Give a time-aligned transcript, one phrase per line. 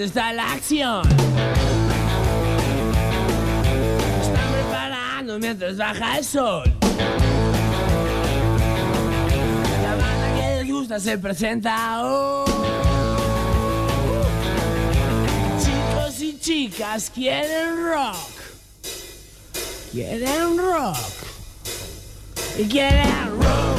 [0.00, 1.06] ¿dónde está la acción?
[4.22, 6.72] Están preparando mientras baja el sol.
[9.82, 12.50] La banda que les gusta se presenta hoy.
[15.62, 18.30] Chicos y chicas quieren rock.
[19.92, 20.96] Quieren rock.
[22.58, 23.78] Y quieren rock.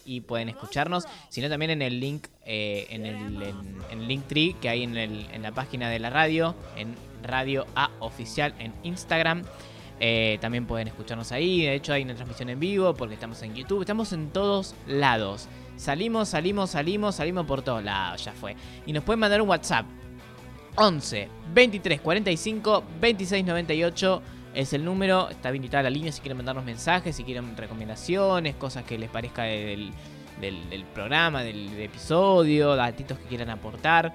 [0.08, 4.70] y pueden escucharnos, sino también en el link, eh, en el en, en Linktree que
[4.70, 9.42] hay en, el, en la página de la radio, en Radio A Oficial en Instagram.
[10.00, 11.62] Eh, también pueden escucharnos ahí.
[11.62, 13.82] De hecho, hay una transmisión en vivo porque estamos en YouTube.
[13.82, 15.48] Estamos en todos lados.
[15.76, 18.24] Salimos, salimos, salimos, salimos por todos lados.
[18.24, 18.56] Ya fue.
[18.86, 19.86] Y nos pueden mandar un WhatsApp.
[20.76, 24.22] 11 23 45 26 98
[24.54, 25.28] es el número.
[25.30, 29.42] Está habilitada la línea si quieren mandarnos mensajes, si quieren recomendaciones, cosas que les parezca
[29.42, 29.92] del,
[30.40, 34.14] del, programa, del, del episodio, datitos que quieran aportar.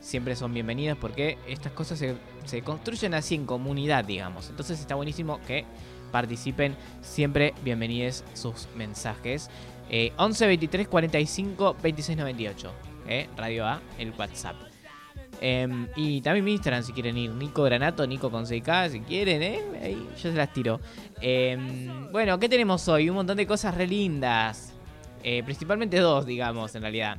[0.00, 4.48] Siempre son bienvenidas porque estas cosas se, se construyen así en comunidad, digamos.
[4.48, 5.64] Entonces está buenísimo que
[6.12, 6.76] participen.
[7.02, 9.50] Siempre bienvenidos sus mensajes.
[9.90, 12.72] Eh, 11 23 45 26 98.
[13.08, 14.67] Eh, Radio A, el WhatsApp.
[15.40, 17.30] Em, y también mi Instagram si quieren ir.
[17.30, 19.62] Nico Granato, Nico con 6K, si quieren, ¿eh?
[19.82, 20.80] Ahí yo se las tiro.
[21.20, 23.08] Em, bueno, ¿qué tenemos hoy?
[23.08, 24.74] Un montón de cosas re lindas.
[25.22, 27.18] Eh, principalmente dos, digamos, en realidad.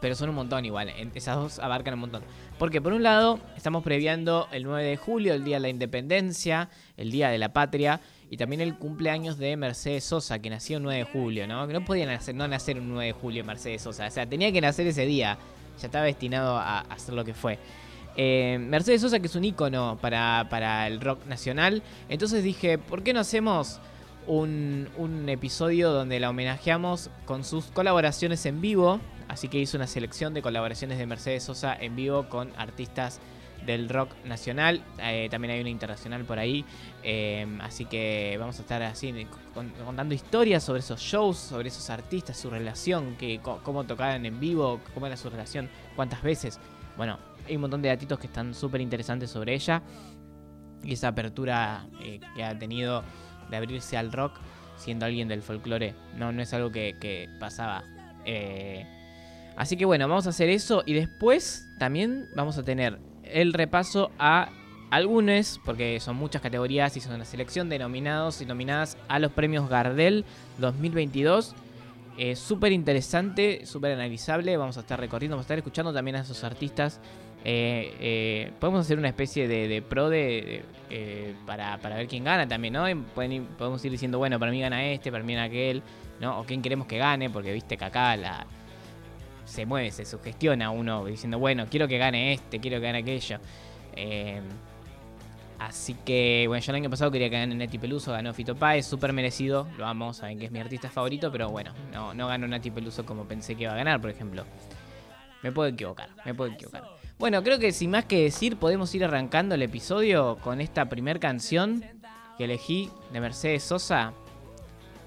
[0.00, 0.88] Pero son un montón igual.
[1.14, 2.22] Esas dos abarcan un montón.
[2.58, 6.70] Porque por un lado, estamos previando el 9 de julio, el Día de la Independencia,
[6.96, 8.00] el Día de la Patria.
[8.30, 11.66] Y también el cumpleaños de Mercedes Sosa, que nació el 9 de julio, ¿no?
[11.66, 14.06] Que no podía nacer, no nacer un 9 de julio Mercedes Sosa.
[14.06, 15.38] O sea, tenía que nacer ese día.
[15.80, 17.58] Ya estaba destinado a hacer lo que fue.
[18.20, 21.84] Eh, Mercedes Sosa, que es un ícono para, para el rock nacional.
[22.08, 23.80] Entonces dije, ¿por qué no hacemos
[24.26, 29.00] un, un episodio donde la homenajeamos con sus colaboraciones en vivo?
[29.28, 33.20] Así que hice una selección de colaboraciones de Mercedes Sosa en vivo con artistas
[33.66, 34.82] del rock nacional.
[35.00, 36.64] Eh, también hay una internacional por ahí.
[37.02, 41.90] Eh, así que vamos a estar así con- contando historias sobre esos shows, sobre esos
[41.90, 46.58] artistas, su relación, que, cómo tocaban en vivo, cómo era su relación, cuántas veces.
[46.96, 49.82] Bueno, hay un montón de datitos que están súper interesantes sobre ella.
[50.82, 53.02] Y esa apertura eh, que ha tenido
[53.50, 54.38] de abrirse al rock
[54.76, 55.94] siendo alguien del folclore.
[56.16, 57.84] No, no es algo que, que pasaba.
[59.56, 60.84] Así que bueno, vamos a hacer eso.
[60.86, 63.00] Y después también vamos a tener
[63.32, 64.50] el repaso a
[64.90, 69.32] algunos, porque son muchas categorías y son una selección de nominados y nominadas a los
[69.32, 70.24] premios Gardel
[70.58, 71.54] 2022.
[72.16, 74.56] Eh, súper interesante, súper analizable.
[74.56, 77.00] Vamos a estar recorriendo, vamos a estar escuchando también a esos artistas.
[77.44, 82.48] Eh, eh, podemos hacer una especie de, pro de, eh, para, para ver quién gana
[82.48, 82.84] también, ¿no?
[83.14, 85.82] Podemos ir diciendo, bueno, para mí gana este, para mí gana aquel,
[86.20, 86.40] ¿no?
[86.40, 88.44] O quién queremos que gane, porque viste que acá la,
[89.48, 93.38] se mueve, se sugestiona uno diciendo, bueno, quiero que gane este, quiero que gane aquello.
[93.96, 94.40] Eh,
[95.58, 98.86] así que, bueno, yo el año pasado quería que gane Nati Peluso, ganó Fito Páez,
[98.86, 102.46] súper merecido, lo amo, saben que es mi artista favorito, pero bueno, no, no ganó
[102.46, 104.44] Nati Peluso como pensé que iba a ganar, por ejemplo.
[105.42, 106.84] Me puedo equivocar, me puedo equivocar.
[107.18, 111.18] Bueno, creo que sin más que decir, podemos ir arrancando el episodio con esta primer
[111.18, 111.82] canción
[112.36, 114.12] que elegí de Mercedes Sosa.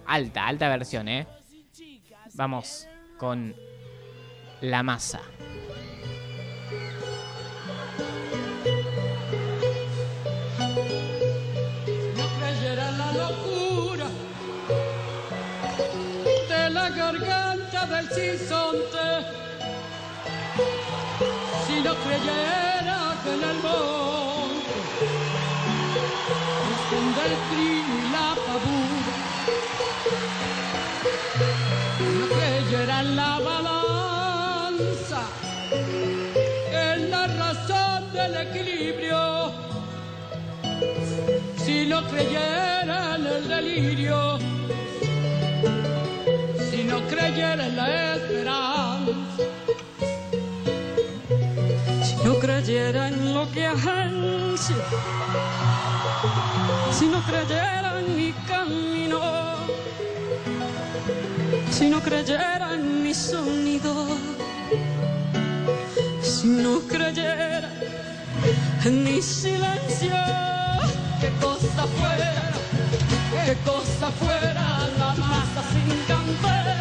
[0.07, 1.27] Alta, alta versión, ¿eh?
[2.33, 2.87] Vamos
[3.17, 3.53] con
[4.61, 5.21] La Masa.
[12.15, 14.07] no creyera la locura
[16.47, 19.25] de la garganta del sinsonte,
[21.65, 24.73] si no creyera que en el monte
[26.75, 28.00] esconde el
[38.21, 39.51] del equilibrio.
[41.57, 44.39] Si no creyera en el delirio,
[46.69, 49.43] si no creyera en la esperanza,
[52.03, 54.75] si no creyera en lo que agencia,
[56.91, 59.21] si no creyera en mi camino,
[61.69, 63.93] si no creyera en mi sonido,
[66.21, 67.80] si no creyera
[68.85, 70.15] en mi silencio.
[71.19, 72.51] Qué cosa fuera,
[73.45, 76.80] qué cosa fuera la masa sin cantera.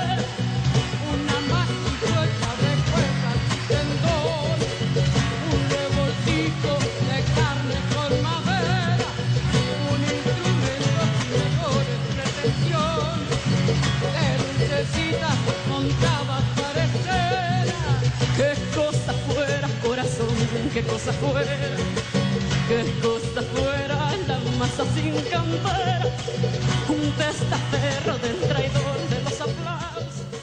[20.82, 21.50] Cosa fuera,
[22.68, 26.02] qué cosa fuera la masa sin cantera,
[26.88, 29.00] un testaferro del traidor.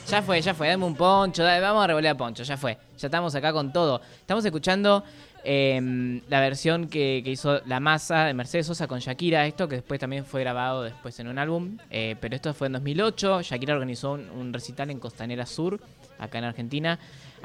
[0.07, 2.77] Ya fue, ya fue, dame un poncho, vamos a revolver poncho, ya fue.
[2.97, 3.99] Ya estamos acá con todo.
[4.21, 5.03] Estamos escuchando
[5.43, 9.99] em, la versión que, hizo La Masa de Mercedes Sosa con Shakira, esto que después
[9.99, 13.41] también fue grabado después en un álbum, eh, pero esto fue en 2008.
[13.41, 15.81] Shakira organizó un recital en Costanera Sur,
[16.19, 16.97] acá en Argentina,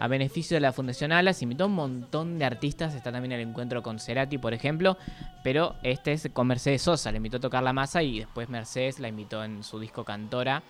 [0.03, 1.43] a beneficio de la Fundación Alas.
[1.43, 4.99] Invitó a un montón de artistas, está también el encuentro con Cerati, por ejemplo,
[5.45, 8.99] pero este es con Mercedes Sosa, le invitó a tocar La Masa y después Mercedes
[8.99, 10.61] la invitó en su disco Cantora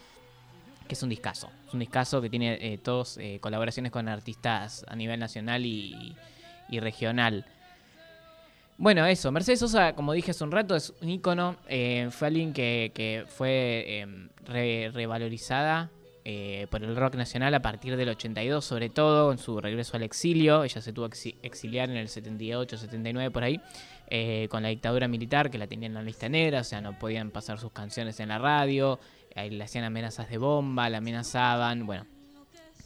[0.87, 1.49] que es un discazo.
[1.67, 6.15] Es un discazo que tiene eh, todos eh, colaboraciones con artistas a nivel nacional y,
[6.69, 7.47] regional.
[8.77, 9.33] Bueno, eso.
[9.33, 11.57] Mercedes Sosa, como dije hace un rato, es un ícono.
[11.69, 14.07] eh, fue alguien que, fue
[14.45, 15.89] re- revalorizada
[16.25, 20.03] eh, por el rock nacional a partir del 82, sobre todo en su regreso al
[20.05, 20.63] exilio.
[20.65, 23.61] Ella se tuvo que exi- exiliar en el 78, 79, por ahí,
[24.09, 26.99] eh, con la dictadura militar que la tenían en la lista negra, o sea, no
[26.99, 29.01] podían pasar sus canciones en la radio.
[29.35, 32.07] Ahí le hacían amenazas de bomba, la amenazaban, bueno,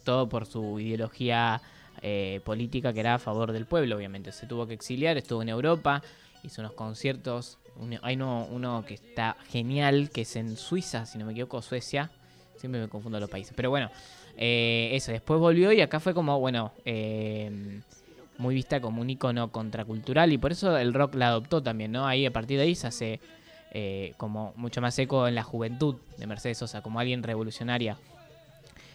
[0.05, 1.61] todo por su ideología
[2.03, 4.31] eh, política que era a favor del pueblo, obviamente.
[4.33, 6.03] Se tuvo que exiliar, estuvo en Europa,
[6.43, 7.59] hizo unos conciertos.
[8.03, 12.11] hay uno, uno que está genial, que es en Suiza, si no me equivoco, Suecia.
[12.59, 13.53] Siempre me confundo los países.
[13.57, 13.91] Pero bueno,
[14.37, 15.13] eh, eso.
[15.13, 17.81] Después volvió y acá fue como, bueno, eh,
[18.39, 22.07] muy vista como un icono contracultural y por eso el rock la adoptó también, ¿no?
[22.07, 23.21] Ahí a partir de ahí se hace
[23.73, 27.97] eh, como mucho más eco en la juventud de Mercedes Sosa, como alguien revolucionaria.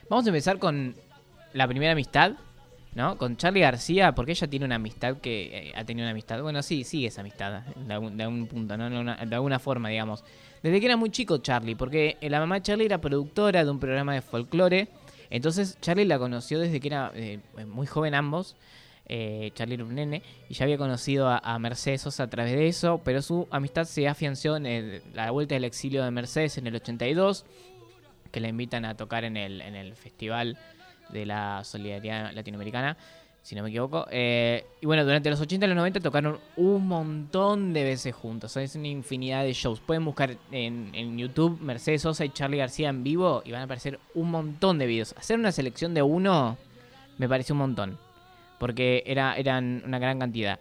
[0.10, 0.96] Vamos a empezar con
[1.54, 2.34] la primera amistad,
[2.96, 3.18] ¿no?
[3.18, 6.42] Con Charlie García, porque ella tiene una amistad que eh, ha tenido una amistad.
[6.42, 8.90] Bueno, sí, sigue esa amistad, de algún, de algún punto, ¿no?
[8.90, 10.24] De una- de alguna forma, digamos.
[10.64, 13.80] Desde que era muy chico Charlie, porque la mamá de Charlie era productora de un
[13.80, 14.90] programa de folclore.
[15.30, 18.56] Entonces Charlie la conoció desde que era eh, muy joven ambos.
[19.08, 22.68] Eh, Charlie era un nene y ya había conocido a, Mercedes Sosa a través de
[22.68, 26.76] eso, pero su amistad se afianció en la vuelta del exilio de Mercedes en el
[26.76, 27.46] 82,
[28.32, 30.58] que la invitan a tocar en el, en el Festival
[31.10, 32.96] de la Solidaridad Latinoamericana,
[33.42, 34.06] si no me equivoco.
[34.12, 38.56] Eh, y bueno, durante los 80 y los 90 tocaron un montón de veces juntos,
[38.58, 39.80] es una infinidad de shows.
[39.80, 43.66] Pueden buscar en, en YouTube Mercedes Sosa y Charlie García en vivo y van a
[43.66, 45.16] aparecer un montón de videos.
[45.18, 46.58] Hacer una selección de uno
[47.18, 47.98] me pareció un montón
[48.62, 50.60] porque era, eran una gran cantidad.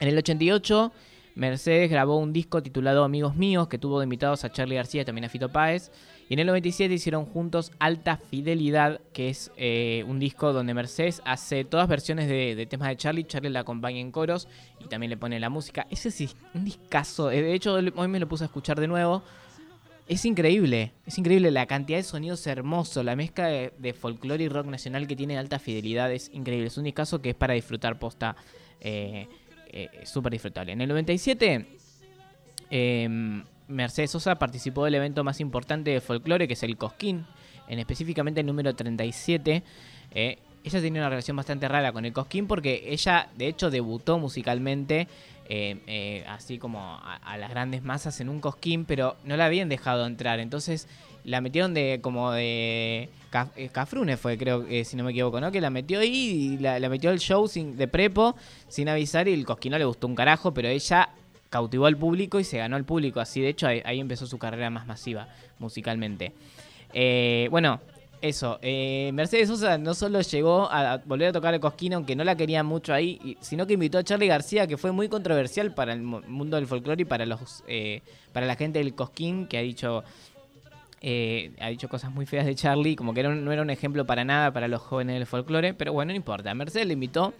[0.00, 0.92] En el 88,
[1.36, 5.04] Mercedes grabó un disco titulado Amigos Míos, que tuvo de invitados a Charlie García y
[5.04, 5.92] también a Fito Páez.
[6.28, 11.20] Y en el 97 hicieron juntos Alta Fidelidad, que es eh, un disco donde Mercedes
[11.24, 13.24] hace todas versiones de, temas de Charlie.
[13.24, 14.48] Charlie la acompaña en coros
[14.80, 15.86] y también le pone la música.
[15.90, 17.30] Ese es un discazo.
[17.30, 19.22] Eh, De hecho, hoy me lo puse a escuchar de nuevo.
[20.06, 24.48] Es increíble, es increíble la cantidad de sonidos hermosos, la mezcla de, de folclore y
[24.48, 26.66] rock nacional que tiene alta fidelidad es increíble.
[26.66, 28.36] Es un discazo que es para disfrutar posta,
[28.80, 29.26] eh,
[29.68, 30.72] eh, súper disfrutable.
[30.72, 31.66] En el 97,
[32.70, 37.26] eh, Mercedes Sosa participó del evento más importante de folclore, que es el Cosquín,
[37.68, 39.62] en específicamente el número 37.
[40.12, 44.18] Eh, ella tenía una relación bastante rara con el Cosquín porque ella, de hecho, debutó
[44.18, 45.08] musicalmente
[45.46, 49.68] eh, eh, así como a, las grandes masas en un cosquín, pero no la habían
[49.68, 50.40] dejado entrar.
[50.40, 50.88] Entonces
[51.22, 55.40] la metieron de como de Ca- eh, Cafrune fue, creo, que si no me equivoco,
[55.42, 55.52] ¿no?
[55.52, 58.34] Que la metió ahí y la, la metió al show sin, de prepo,
[58.68, 61.10] sin avisar, y el cosquín no le gustó un carajo, pero ella
[61.54, 63.20] cautivó al público y se ganó al público.
[63.20, 65.28] Así, de hecho, ahí, empezó su carrera más masiva
[65.60, 66.32] musicalmente.
[66.92, 67.78] Eh, bueno,
[68.20, 68.58] eso.
[68.60, 72.34] eh, Mercedes Sosa no solo llegó a volver a tocar el Cosquín, aunque no la
[72.34, 76.02] quería mucho ahí, sino que invitó a Charlie García, que fue muy controversial para el
[76.02, 79.62] mu- mundo del folclore y para los eh, para la gente del Cosquín, que ha
[79.62, 80.02] dicho
[81.02, 84.24] eh, ha dicho cosas muy feas de Charlie, como que no era un ejemplo para
[84.24, 86.52] nada para los jóvenes del folclore, pero bueno, no importa.
[86.52, 87.32] Mercedes le invitó,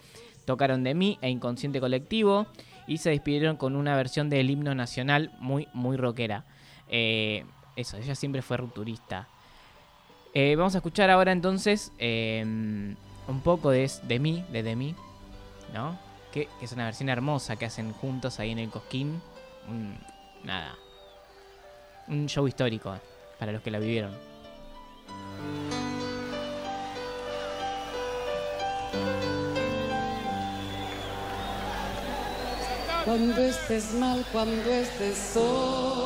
[0.44, 2.46] tocaron de mí e Inconsciente Colectivo
[2.86, 6.44] y se despidieron con una versión del himno nacional muy, muy rockera.
[6.88, 7.44] Eh,
[7.76, 9.28] eso, ella siempre fue rupturista.
[10.32, 14.94] Eh, vamos a escuchar ahora entonces eh, un poco de, de mí, de de mí,
[15.72, 15.98] ¿no?
[16.32, 19.20] Que, es una versión hermosa que hacen juntos ahí en el Cosquín.
[20.42, 20.74] Nada.
[22.08, 22.98] Un show histórico
[23.38, 24.33] para los que la vivieron.
[33.04, 36.03] Cuando estés mal, cuando estés solo,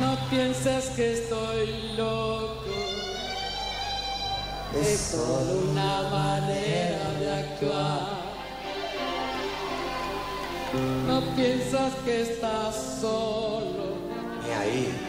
[0.00, 2.64] no pienses que estoy loco.
[4.74, 8.08] Es solo una manera de actuar.
[11.06, 13.98] No piensas que estás solo.
[14.42, 15.07] Ni ahí.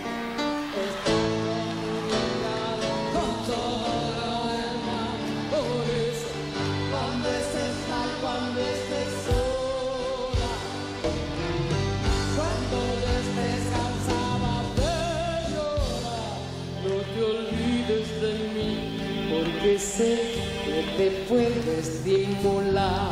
[19.59, 20.17] Porque sé
[20.63, 23.09] que te puedo estimular.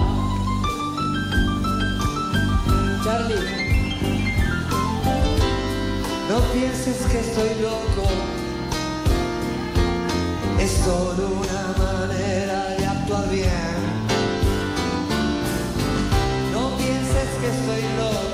[3.03, 3.35] Charlie.
[6.29, 8.07] No pienses que estoy loco.
[10.59, 13.77] Es solo una manera de actuar bien.
[16.53, 18.26] No pienses que estoy loco.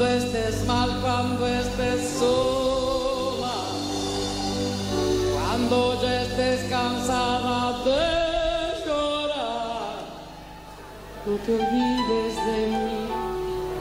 [0.00, 3.52] Cuando estés mal, cuando estés sola,
[5.34, 9.98] cuando ya estés cansada de llorar,
[11.26, 13.08] no te olvides de mí,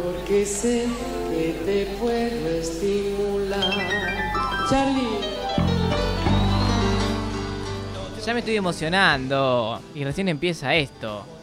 [0.04, 0.88] porque sé
[1.30, 3.72] que te puedo estimular.
[4.70, 5.20] Charlie.
[8.26, 9.80] Ya me estoy emocionando.
[9.96, 11.39] Y recién empieza esto.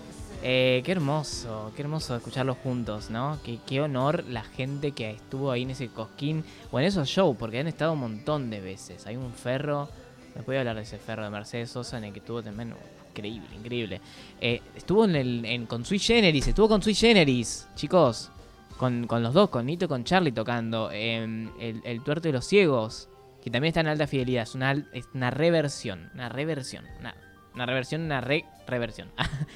[0.48, 3.36] Eh, qué hermoso, qué hermoso escucharlos juntos, ¿no?
[3.42, 7.58] Qué, honor la gente que estuvo ahí en ese cosquín o en esos shows, porque
[7.58, 9.08] han estado un montón de veces.
[9.08, 9.88] Hay un ferro,
[10.36, 12.74] me voy a hablar de ese ferro de Mercedes Sosa en el que estuvo también,
[13.10, 14.00] increíble, increíble.
[14.40, 18.30] Eh, estuvo en con Sui Generis, estuvo con Sui Generis, chicos,
[18.76, 20.90] con, con los dos, con Nito y con Charlie tocando.
[20.92, 21.24] eh,
[21.58, 23.08] el, el Tuerto de los Ciegos,
[23.42, 27.16] que también está en alta fidelidad, es una, es una reversión, una reversión, una,
[27.52, 29.08] una reversión, una re reversión.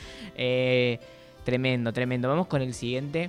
[0.42, 0.98] Eh,
[1.44, 2.28] tremendo, tremendo.
[2.28, 3.28] Vamos con el siguiente.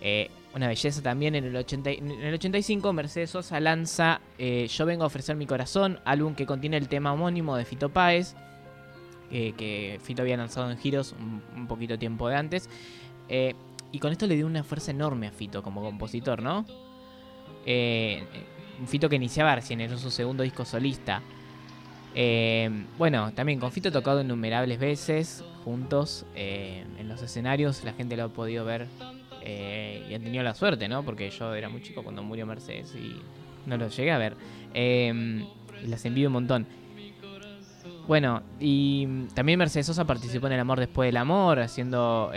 [0.00, 4.66] Eh, una belleza también en el, 80, y- en el 85 Mercedes Sosa lanza eh,
[4.68, 8.34] Yo vengo a ofrecer mi corazón, álbum que contiene el tema homónimo de Fito Páez,
[9.30, 12.68] que Fito había lanzado en giros un, un poquito tiempo de antes.
[13.92, 16.64] Y con esto le dio una fuerza enorme a Fito como compositor, ¿no?
[17.66, 21.22] Un Fito que iniciaba recién, era su segundo disco solista.
[22.14, 28.16] Eh, bueno, también con Fito tocado innumerables veces, juntos, eh, en los escenarios, la gente
[28.16, 28.86] lo ha podido ver
[29.42, 31.04] eh, y han tenido la suerte, ¿no?
[31.04, 33.16] Porque yo era muy chico cuando murió Mercedes y
[33.66, 34.34] no lo llegué a ver.
[34.74, 36.66] Y las envidio un montón.
[38.06, 42.32] Bueno, y también Mercedes Sosa participó en El Amor Después del Amor, haciendo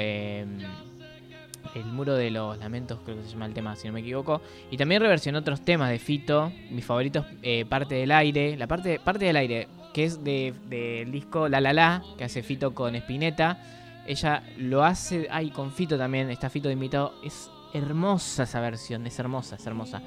[1.76, 4.42] El Muro de los Lamentos, creo que se llama el tema, si no me equivoco.
[4.70, 9.00] Y también reversionó otros temas de Fito, mis favoritos, eh, Parte del Aire, la parte,
[9.00, 12.96] parte del Aire, que es de- del disco La La La, que hace Fito con
[12.96, 13.60] Spinetta.
[14.08, 17.14] Ella lo hace, ay, con Fito también, está Fito de invitado.
[17.24, 20.02] Es hermosa esa versión, es hermosa, es hermosa.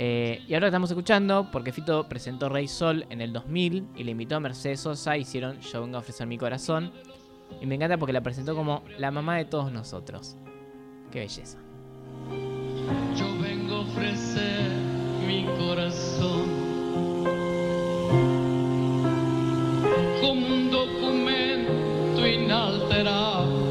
[0.00, 4.12] Eh, y ahora estamos escuchando porque Fito presentó Rey Sol en el 2000 y le
[4.12, 6.92] invitó a Mercedes Sosa, hicieron Yo vengo a ofrecer mi corazón.
[7.60, 10.36] Y me encanta porque la presentó como la mamá de todos nosotros.
[11.10, 11.56] Qué belleza.
[13.16, 14.70] Yo vengo a ofrecer
[15.26, 16.44] mi corazón
[20.20, 23.67] como un documento inalterable.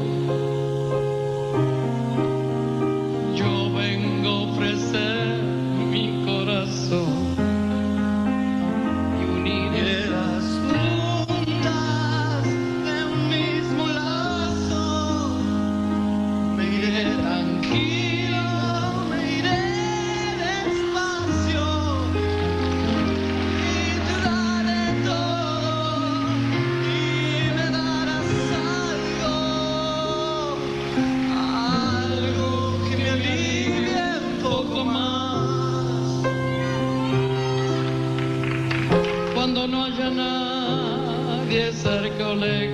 [42.18, 42.67] No haya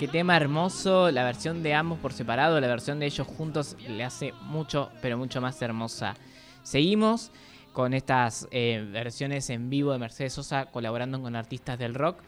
[0.00, 1.10] qué, tema hermoso.
[1.10, 5.18] La versión de ambos por separado, la versión de ellos juntos le hace mucho, pero
[5.18, 6.14] mucho más hermosa.
[6.62, 7.30] Seguimos
[7.74, 12.18] con estas eh, versiones en vivo de Mercedes Sosa colaborando con artistas del rock.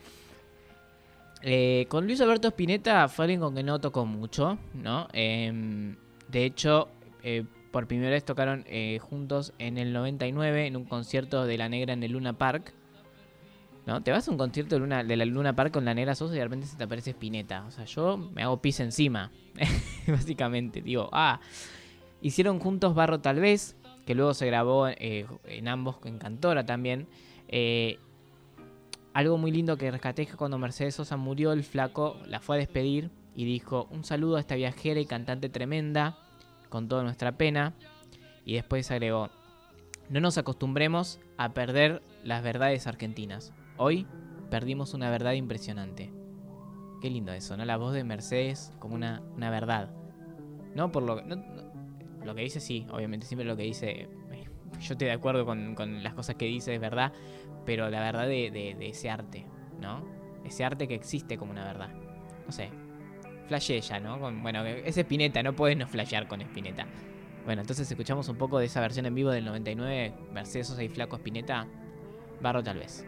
[1.41, 5.09] Eh, con Luis Alberto Spinetta fue alguien con que no tocó mucho, ¿no?
[5.15, 5.97] Em,
[6.29, 6.89] de hecho,
[7.23, 8.67] eh, por primera vez tocaron
[9.01, 12.75] juntos en el 99 en un concierto de La Negra en el Luna Park.
[13.85, 14.01] ¿No?
[14.01, 16.35] Te vas a un concierto de, Luna- de la Luna Park con la Negra Sosa
[16.35, 17.65] y de repente se te aparece Spinetta.
[17.67, 19.33] O sea, yo me hago pis encima.
[20.07, 21.41] Básicamente, digo, ah.
[22.21, 27.09] Hicieron juntos Barro Tal vez, que luego se grabó eh, en ambos en Cantora también.
[27.49, 27.99] Eh,
[29.13, 33.11] algo muy lindo que rescaté cuando Mercedes Sosa murió, el flaco la fue a despedir
[33.35, 36.17] y dijo: Un saludo a esta viajera y cantante tremenda,
[36.69, 37.75] con toda nuestra pena.
[38.45, 39.29] Y después agregó:
[40.09, 43.53] No nos acostumbremos a perder las verdades argentinas.
[43.77, 44.07] Hoy
[44.51, 46.13] perdimos una verdad impresionante.
[47.01, 47.65] Qué lindo eso, ¿no?
[47.65, 49.91] La voz de Mercedes como una, una verdad.
[50.75, 51.73] No por lo, no- no-
[52.25, 54.03] lo que dice, sí, obviamente, siempre lo que dice.
[54.03, 54.09] eh,
[54.81, 57.13] Yo estoy de acuerdo con, con las cosas que dice, es verdad.
[57.65, 59.47] Pero la verdad de, de- ese arte,
[59.81, 60.05] ¿no?
[60.45, 61.91] Ese arte que existe como una verdad.
[62.47, 62.71] No sé.
[63.49, 64.19] Flashé ¿no?
[64.21, 66.87] Con- bueno, es Spinetta, no puedes no flashear con Spinetta.
[67.45, 70.89] Bueno, entonces escuchamos un poco de esa versión en vivo del 99, Mercedes Sosa y
[70.89, 71.67] Flaco Spinetta.
[72.41, 73.05] Barro tal vez.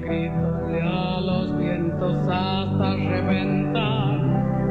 [0.00, 4.20] Gritarle a los vientos hasta reventar,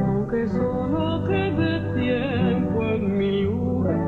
[0.07, 3.99] aunque solo quede tiempo en mi lugar.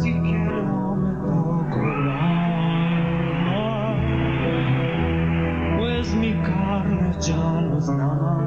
[0.00, 1.80] Si quiero me toco
[5.78, 8.38] pues mi carne ya no es nada.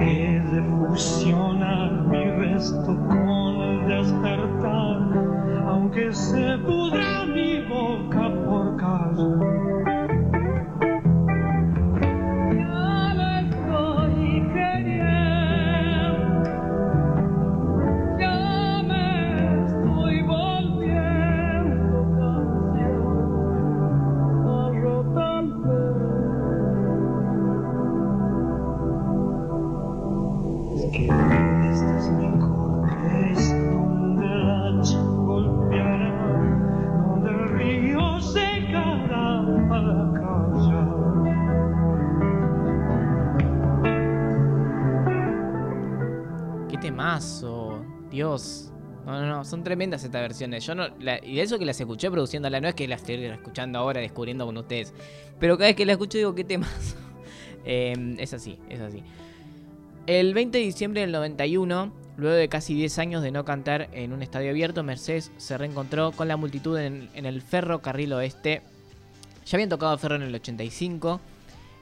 [0.00, 2.96] He de fusionar mi resto
[48.10, 48.66] Dios.
[49.06, 50.64] No, no, no, son tremendas estas versiones.
[50.66, 53.78] Yo no, la- y eso que las escuché produciéndola, no es que las estoy escuchando
[53.78, 54.92] ahora, descubriendo con ustedes.
[55.38, 56.96] Pero cada vez que la escucho digo, qué temazo.
[57.66, 59.02] Eh, es así, es así.
[60.06, 64.14] El 20 de diciembre del 91, luego de casi 10 años de no cantar en
[64.14, 68.62] un estadio abierto, Mercedes se reencontró con la multitud en, en el Ferrocarril Oeste.
[69.44, 71.20] Ya habían tocado Ferro en el 85,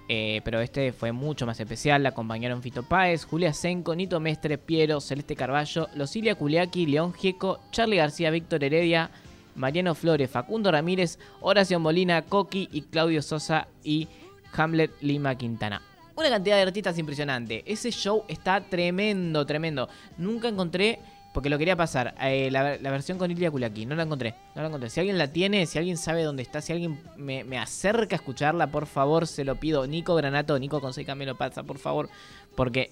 [0.08, 2.02] eh, pero este fue mucho más especial.
[2.02, 7.60] La acompañaron Fito Páez, Julia Senco, Nito Mestre, Piero, Celeste Carballo, Losilia Culiaki, León Gieco,
[7.70, 9.10] Charlie García, Víctor Heredia,
[9.54, 14.08] Mariano Flores, Facundo Ramírez, Horacio Molina, Coqui y Claudio Sosa y
[14.56, 15.82] Hamlet Lima Quintana.
[16.16, 17.62] Una cantidad de artistas impresionante.
[17.66, 19.88] Ese show está tremendo, tremendo.
[20.16, 21.00] Nunca encontré,
[21.32, 23.86] porque lo quería pasar, eh, la, versión con Ilia Kulaki.
[23.86, 24.90] No la encontré, no la encontré.
[24.90, 28.18] Si alguien la tiene, si alguien sabe dónde está, si alguien me, me acerca a
[28.18, 29.86] escucharla, por favor, se lo pido.
[29.86, 32.08] Nico Granato, Nico Conseca me lo pasa, por favor.
[32.56, 32.90] Porque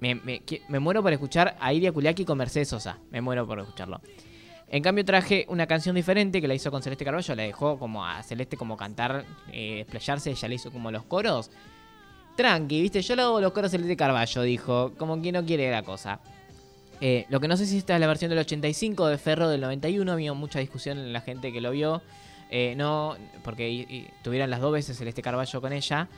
[0.00, 2.98] me, me- muero por escuchar a Ilia Kulaki con Mercedes Sosa.
[3.10, 4.00] Me muero por escucharlo.
[4.68, 8.04] En cambio traje una canción diferente que la hizo con Celeste Carballo, la dejó como
[8.04, 11.50] a Celeste como cantar, eh, desplayarse, ella le hizo como los coros.
[12.36, 15.70] Tranqui, viste, yo le hago los coros a Celeste Carballo, dijo, como quien no quiere
[15.70, 16.18] la cosa.
[17.00, 19.60] Eh, lo que no sé si esta es la versión del 85 de Ferro del
[19.60, 22.02] 91, había mucha discusión en la gente que lo vio.
[22.50, 26.08] Eh, no, porque y- tuvieron las dos veces Celeste Carballo con ella.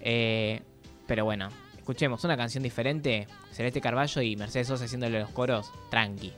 [0.00, 0.60] Eh,
[1.06, 6.32] pero bueno, escuchemos una canción diferente, Celeste Carballo y Mercedes Sosa haciéndole los coros, tranqui.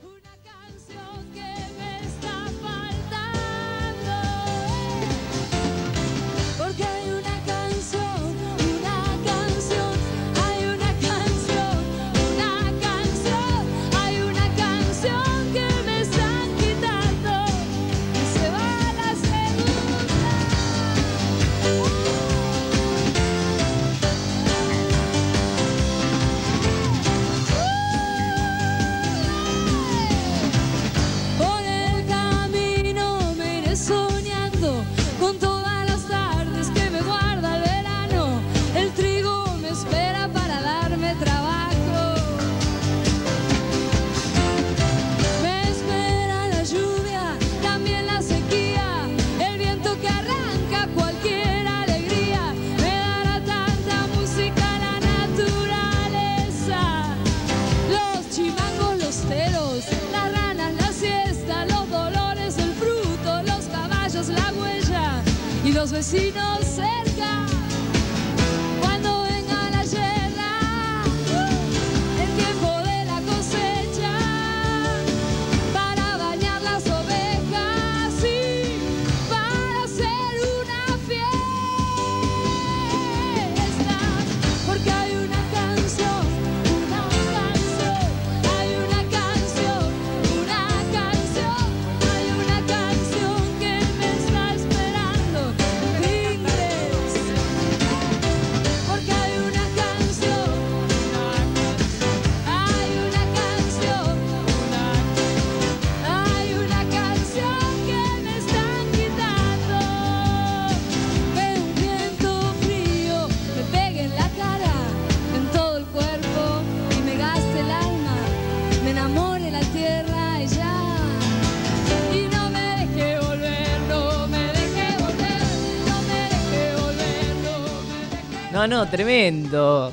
[128.76, 129.90] No, tremendo.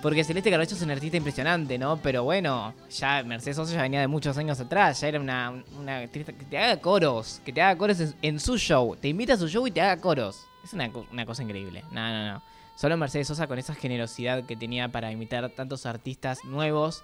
[0.00, 1.96] Porque Celeste Carballo es una artista impresionante, ¿no?
[1.96, 5.96] Pero bueno, ya Mercedes Sosa ya venía de muchos años atrás, ya era una, una
[5.96, 9.36] artista que te haga coros, que te haga coros en, su show, te invita a
[9.36, 10.46] su show y te haga coros.
[10.62, 11.82] Es una, co- una cosa increíble.
[11.90, 12.42] No, no, no.
[12.76, 17.02] Solo Mercedes Sosa con esa generosidad que tenía para imitar tantos artistas nuevos.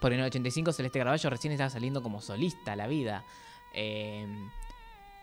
[0.00, 3.24] Porque en el 85 Celeste Carballo recién estaba saliendo como solista la vida.
[3.72, 4.26] Eh,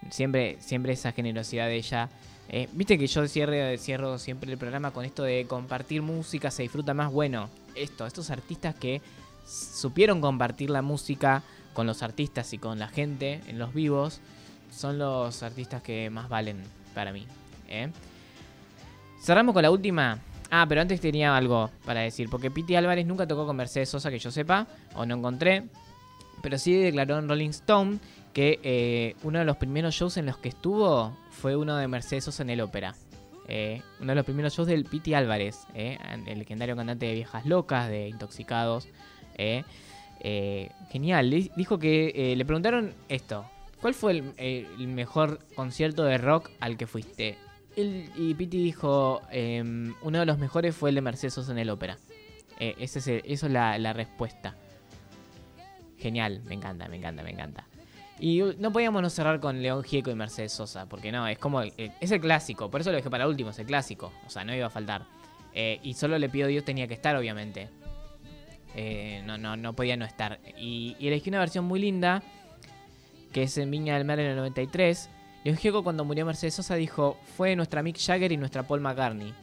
[0.10, 2.10] siempre, siempre esa generosidad de ella.
[2.50, 6.64] Eh, Viste que yo cierre, cierro siempre el programa con esto de compartir música, se
[6.64, 7.12] disfruta más.
[7.12, 9.02] Bueno, esto, estos artistas que
[9.46, 14.20] supieron compartir la música con los artistas y con la gente en los vivos,
[14.72, 17.26] son los artistas que más valen para mí.
[17.70, 17.90] ¿eh?
[19.22, 20.20] Cerramos con la última.
[20.50, 24.10] Ah, pero antes tenía algo para decir, porque Piti Álvarez nunca tocó con Mercedes Sosa
[24.10, 25.66] que yo sepa, o no encontré,
[26.42, 28.00] pero sí declaró en Rolling Stone
[28.38, 32.40] que eh, uno de los primeros shows en los que estuvo fue uno de Mercedes
[32.40, 32.94] en el ópera.
[33.48, 35.98] Eh, uno de los primeros shows del Piti Álvarez, eh,
[36.28, 38.90] el legendario cantante de Viejas Locas, de Intoxicados.
[40.92, 43.44] genial, Di- dijo que le preguntaron esto.
[43.82, 47.40] ¿Cuál fue el, mejor concierto de rock al que fuiste?
[47.76, 51.98] Y Piti dijo, em, uno de los mejores fue el de Mercedes en el ópera.
[52.60, 54.54] Ese es eso es la, la respuesta.
[55.98, 57.66] Genial, me encanta, me encanta, me encanta.
[58.20, 61.62] Y no podíamos no cerrar con León Gieco y Mercedes Sosa, porque no, es como,
[61.62, 64.56] es el clásico, por eso lo dejé para último, es el clásico, o sea, no
[64.56, 65.06] iba a faltar.
[65.54, 67.70] Eh, y solo le pido Dios tenía que estar, obviamente.
[68.76, 70.40] Eh, no, no, no podía no estar.
[70.58, 72.22] Y, y elegí una versión muy linda,
[73.32, 75.10] que es en Viña del Mar en el 93.
[75.44, 79.34] León Gieco cuando murió Mercedes Sosa dijo, fue nuestra Mick Jagger y nuestra Paul McCartney.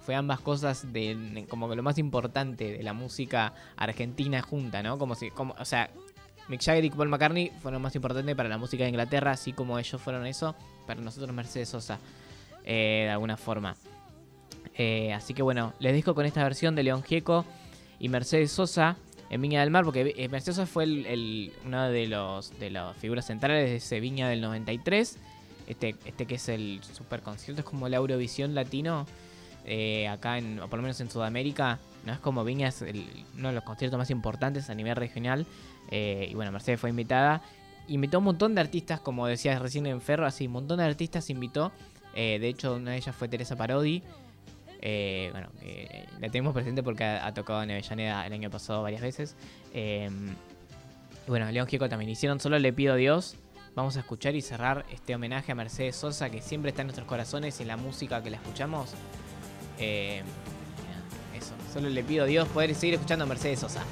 [0.00, 4.98] Fue ambas cosas de- como que lo más importante de la música argentina junta, ¿no?
[4.98, 5.90] Como si, como, o sea,
[6.48, 9.78] Mick Jagger y Paul McCartney fueron más importantes para la música de Inglaterra, así como
[9.78, 10.54] ellos fueron eso,
[10.86, 11.98] para nosotros Mercedes Sosa,
[12.64, 13.76] eh, de alguna forma.
[14.74, 17.44] Eh, así que bueno, les dejo con esta versión de León Gieco
[17.98, 18.96] y Mercedes Sosa
[19.28, 20.84] en Viña del Mar, porque eh, Mercedes Sosa fue
[21.64, 25.18] uno de las figuras centrales de ese Viña del 93.
[25.66, 29.04] Este, este que es el super concierto, es como la Eurovisión latino,
[30.08, 32.84] acá en, o por lo menos en Sudamérica, no es como Viña, es
[33.36, 35.44] uno de los conciertos más importantes a nivel regional.
[35.90, 37.42] Eh, y bueno, Mercedes fue invitada.
[37.88, 41.30] Invitó un montón de artistas, como decías recién en Ferro, así, un montón de artistas
[41.30, 41.72] invitó.
[42.14, 44.02] eh, de hecho, una de ellas fue Teresa Parodi.
[44.82, 49.02] Eh, bueno, eh, la tenemos presente porque ha, tocado en Avellaneda el año pasado varias
[49.02, 49.36] veces.
[51.26, 53.36] Bueno, León Gieco también hicieron Solo le pido a Dios.
[53.74, 57.06] Vamos a escuchar y cerrar este homenaje a Mercedes Sosa que siempre está en nuestros
[57.06, 58.94] corazones y en la música que la escuchamos.
[59.78, 60.24] Eso,
[61.72, 63.82] solo le pido a Dios poder seguir escuchando a Mercedes Sosa.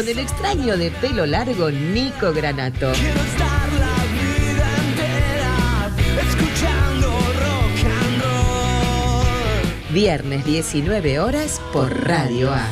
[0.00, 2.90] Con el extraño de pelo largo Nico Granato.
[2.92, 5.90] Quiero estar la vida entera
[6.22, 9.92] escuchando rock and roll.
[9.92, 12.66] Viernes 19 horas por Radio A.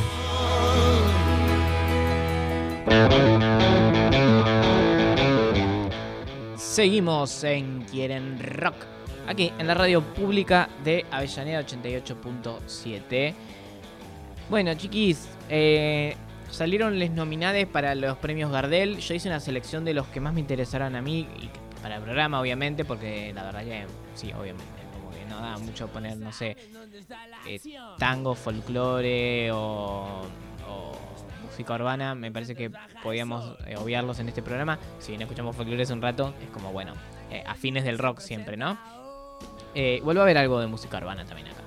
[6.57, 8.87] Seguimos en Quieren Rock,
[9.27, 13.35] aquí en la radio pública de Avellaneda 88.7.
[14.49, 16.15] Bueno, chiquis, eh,
[16.51, 18.99] salieron les nominades para los premios Gardel.
[18.99, 21.49] Yo hice una selección de los que más me interesaron a mí y
[21.81, 23.85] para el programa, obviamente, porque la verdad que
[24.15, 26.57] sí, obviamente, como que no da mucho poner, no sé,
[27.47, 27.59] eh,
[27.97, 30.21] tango, folclore o,
[30.67, 30.91] o
[31.45, 32.15] música urbana.
[32.15, 34.77] Me parece que podíamos eh, obviarlos en este programa.
[34.99, 36.93] Si bien escuchamos folclore hace un rato, es como, bueno,
[37.31, 38.77] eh, afines del rock siempre, ¿no?
[39.75, 41.63] Eh, vuelvo a ver algo de música urbana también acá.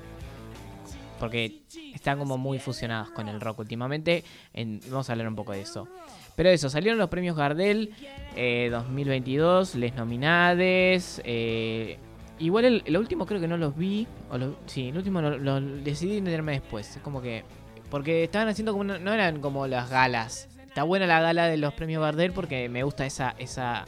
[1.21, 1.63] Porque
[1.95, 4.25] están como muy fusionados con el rock últimamente.
[4.55, 5.89] En- vamos a hablar un poco de eso.
[6.37, 7.91] Pero eso, salieron los premios Gardel
[8.37, 11.21] eh, 2022, les nominades.
[11.25, 11.99] eh,
[12.39, 14.07] igual el, el último creo que no los vi.
[14.31, 16.97] O lo- sí, el último lo, lo decidí meterme después.
[16.97, 17.45] Es como que.
[17.91, 18.83] Porque estaban haciendo como.
[18.83, 20.49] una- no eran como las galas.
[20.67, 23.85] Está buena la gala de los premios Gardel porque me gusta esa, esa,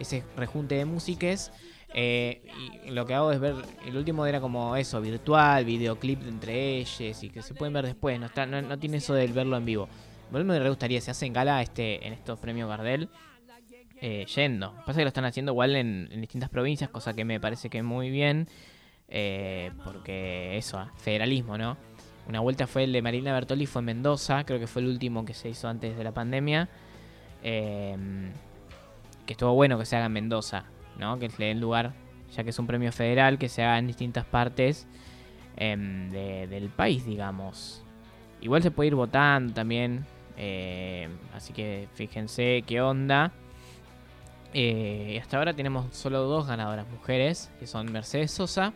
[0.00, 1.52] ese rejunte de músiques.
[1.98, 2.42] Eh,
[2.88, 3.54] lo que hago es ver,
[3.86, 8.20] el último era como eso, virtual, videoclip entre ellos y que se pueden ver después,
[8.20, 9.88] no, está, no, no tiene eso del verlo en vivo.
[10.30, 13.08] Mí me gustaría, se hacen gala este, en estos premios Gardel,
[14.02, 14.74] eh, yendo.
[14.84, 17.82] Pasa que lo están haciendo igual en, en distintas provincias, cosa que me parece que
[17.82, 18.46] muy bien,
[19.08, 21.78] eh, porque eso, ah, federalismo, ¿no?
[22.28, 25.24] Una vuelta fue el de Marina Bertoli, fue en Mendoza, creo que fue el último
[25.24, 26.68] que se hizo antes de la pandemia.
[27.42, 27.96] Eh,
[29.24, 30.66] que estuvo bueno que se haga en Mendoza,
[30.98, 31.18] ¿no?
[31.18, 31.92] Que le den lugar,
[32.34, 34.86] ya que es un premio federal, que se haga en distintas partes
[35.56, 37.82] em, de- del país, digamos.
[38.40, 40.04] Igual se puede ir votando también,
[40.36, 43.32] eh, así que fíjense qué onda.
[44.54, 48.72] Eh, hasta ahora tenemos solo dos ganadoras mujeres, que son Mercedes Sosa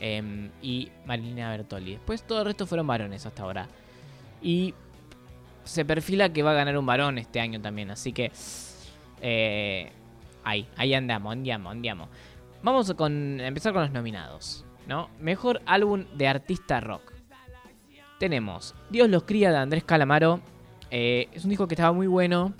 [0.00, 1.92] em, y Marina Bertoli.
[1.92, 3.68] Después todo el resto fueron varones hasta ahora.
[4.42, 4.74] Y
[5.64, 8.30] se perfila que va a ganar un varón este año también, así que...
[9.22, 9.90] Eh,
[10.44, 12.08] ahí, ahí andamos, andiamo, andiamo.
[12.62, 13.06] Vamos a
[13.46, 15.10] empezar con los nominados, ¿no?
[15.20, 17.12] Mejor álbum de artista rock.
[18.18, 20.40] Tenemos Dios los cría de Andrés Calamaro.
[20.90, 22.54] Eh, es un disco que estaba muy bueno.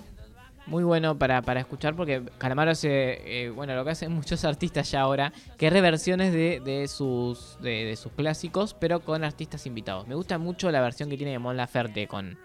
[0.67, 4.89] Muy bueno para, para escuchar porque Calamaro hace, eh, bueno, lo que hacen muchos artistas
[4.89, 9.67] ya ahora, que es reversiones de, de sus, de, de sus clásicos, pero con artistas
[9.67, 10.07] invitados.
[10.07, 12.39] Me gusta mucho la versión que tiene de Mon Laferte con,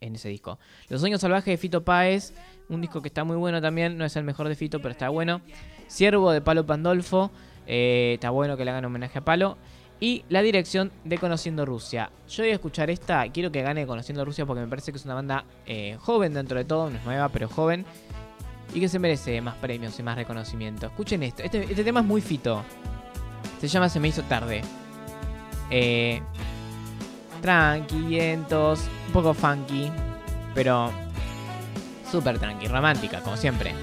[0.00, 0.58] en ese disco.
[0.88, 2.34] Los Sueños Salvajes de Fito Páez,
[2.68, 5.08] un disco que está muy bueno también, no es el mejor de Fito, pero está
[5.08, 5.40] bueno.
[5.86, 7.30] Siervo de Palo Pandolfo,
[7.66, 9.56] eh, está bueno que le hagan homenaje a Palo.
[10.00, 12.10] Y la dirección de Conociendo Rusia.
[12.28, 15.04] Yo voy a escuchar esta, quiero que gane Conociendo Rusia porque me parece que es
[15.04, 17.84] una banda eh, joven dentro de todo, no es nueva, pero joven.
[18.74, 20.86] Y que se merece más premios y más reconocimiento.
[20.86, 22.62] Escuchen esto, este, este tema es muy Fito.
[23.60, 24.62] Se llama Se me hizo tarde.
[25.70, 26.20] Eh,
[27.42, 29.90] un poco funky,
[30.54, 30.90] pero
[32.10, 33.74] súper tranqui, romántica, como siempre.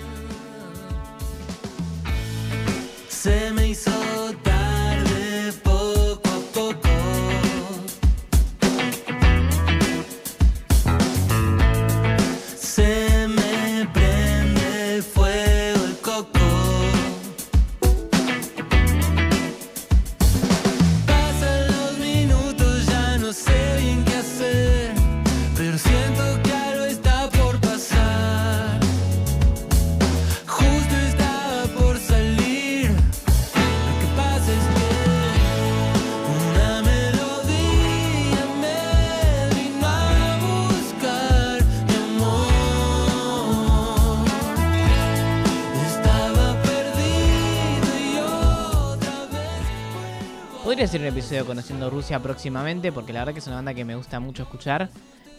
[51.26, 54.44] Episodio conociendo Rusia próximamente, porque la verdad que es una banda que me gusta mucho
[54.44, 54.92] escuchar.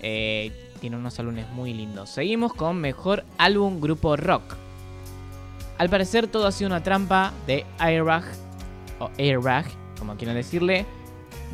[0.02, 2.10] Eh, tiene unos álbumes muy lindos.
[2.10, 4.42] Seguimos con mejor álbum grupo rock.
[5.78, 8.24] Al parecer todo ha sido una trampa de Airbag,
[8.98, 10.86] o Airbag, como quieran decirle.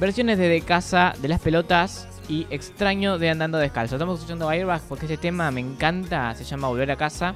[0.01, 3.97] Versiones de De Casa, de las pelotas y Extraño de Andando Descalzo.
[3.97, 7.35] Estamos escuchando Airbag porque este tema me encanta, se llama Volver a Casa.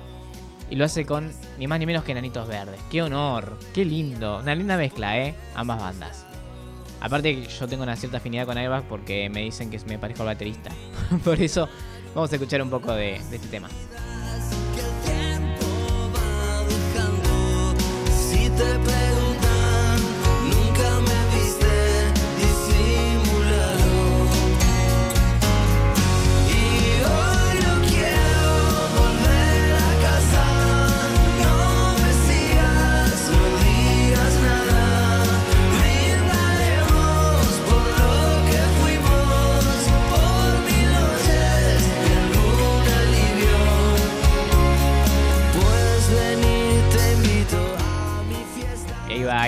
[0.71, 2.81] Y lo hace con ni más ni menos que Nanitos Verdes.
[2.91, 3.59] ¡Qué honor!
[3.75, 4.39] ¡Qué lindo!
[4.39, 5.35] Una linda mezcla, ¿eh?
[5.55, 6.27] Ambas bandas.
[7.01, 10.29] Aparte yo tengo una cierta afinidad con Airbag porque me dicen que me parezco al
[10.29, 10.71] baterista.
[11.25, 11.69] Por eso
[12.15, 13.69] vamos a escuchar un poco de, este tema.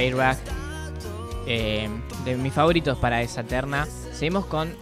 [0.08, 0.38] Airbag.
[1.46, 1.88] Eh,
[2.24, 3.86] de mis favoritos para esa terna.
[4.12, 4.74] Seguimos con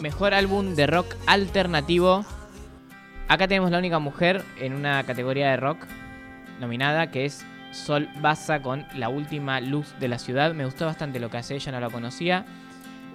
[0.00, 2.24] mejor álbum de rock alternativo.
[3.28, 5.86] Acá tenemos la única mujer en una categoría de rock
[6.60, 10.54] nominada que es Sol Baza con La última luz de la ciudad.
[10.54, 12.44] Me gustó bastante lo que hace ella, no la conocía.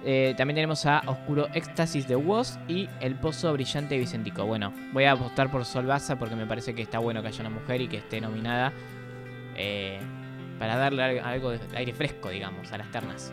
[0.04, 4.44] Eh, también tenemos a Oscuro Éxtasis de Woz y El Pozo Brillante de Vicentico.
[4.44, 7.40] Bueno, voy a apostar por Sol Baza porque me parece que está bueno que haya
[7.40, 8.72] una mujer y que esté nominada
[9.56, 9.98] eh,
[10.58, 13.32] para darle al- algo de aire fresco, digamos, a las ternas.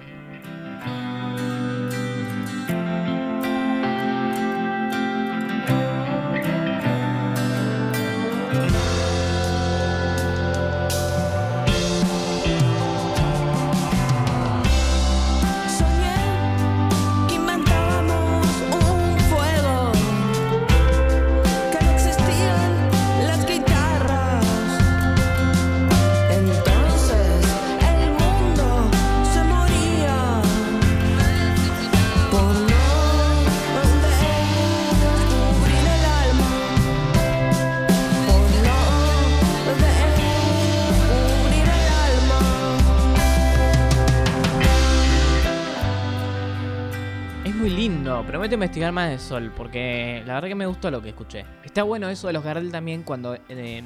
[48.45, 51.45] Prometo investigar más de Sol, porque la verdad que me gustó lo que escuché.
[51.63, 53.81] Está bueno eso de los Gardel también cuando eh,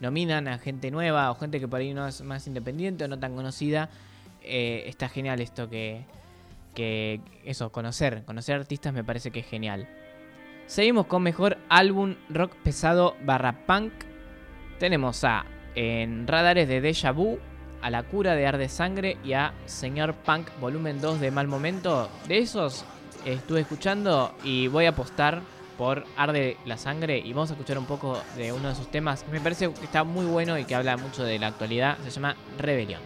[0.00, 3.20] nominan a gente nueva o gente que por ahí no es más independiente o no
[3.20, 3.88] tan conocida.
[4.42, 6.02] Eh, está genial esto que,
[6.74, 9.86] que eso, conocer, conocer artistas me parece que es genial.
[10.66, 13.92] Seguimos con mejor álbum rock pesado barra punk.
[14.80, 17.38] Tenemos a en radares de Deja Vu,
[17.80, 22.10] a La Cura de Arde Sangre y a Señor Punk Volumen 2 de Mal Momento.
[22.26, 22.84] De esos
[23.24, 25.42] estuve escuchando y voy a apostar
[25.76, 29.24] por Arde la Sangre y vamos a escuchar un poco de uno de sus temas.
[29.30, 31.98] Me parece que está muy bueno y que habla mucho de la actualidad.
[32.04, 33.00] Se llama Rebelión.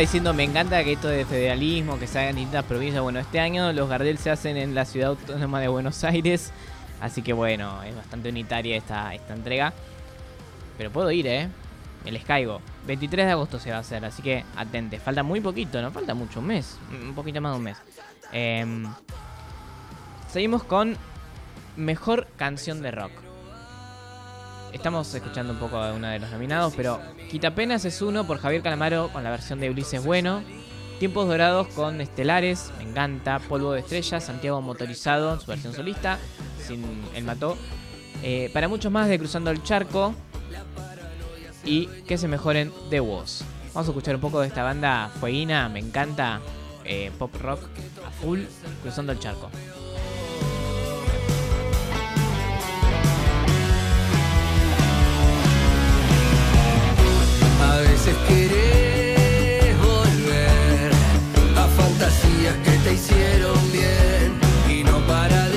[0.00, 3.02] Diciendo, me encanta que esto de federalismo, que se hagan distintas provincias.
[3.02, 6.52] Bueno, este año los Gardel se hacen en la ciudad autónoma de Buenos Aires.
[7.00, 9.72] Así que bueno, es bastante unitaria esta, esta entrega.
[10.78, 11.48] Pero puedo ir, ¿eh?
[12.06, 12.62] Les caigo.
[12.86, 14.98] 23 de agosto se va a hacer, así que atente.
[14.98, 16.78] Falta muy poquito, no falta mucho, un mes.
[16.90, 17.76] Un poquito más de un mes.
[18.32, 18.86] Em,
[20.32, 20.96] seguimos con
[21.76, 23.29] Mejor Canción de Rock.
[24.72, 27.00] Estamos escuchando un poco de uno de los nominados, pero
[27.30, 30.42] Quitapenas es uno por Javier Calamaro con la versión de Ulises Bueno.
[30.98, 33.38] Tiempos Dorados con Estelares, me encanta.
[33.38, 36.18] Polvo de Estrellas, Santiago Motorizado, en su versión solista,
[36.66, 37.56] sin el mató.
[38.22, 40.14] Eh, para muchos más de Cruzando el Charco
[41.64, 43.42] y Que se mejoren de Woz.
[43.72, 46.40] Vamos a escuchar un poco de esta banda fueguina, me encanta.
[46.84, 47.60] eh, pop rock
[48.06, 48.40] a full,
[48.82, 49.50] Cruzando el Charco.
[57.82, 60.90] Veces querés volver
[61.56, 64.32] a fantasías que te hicieron bien
[64.68, 65.49] y no para